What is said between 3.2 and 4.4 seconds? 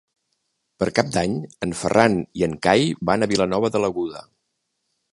a Vilanova de l'Aguda.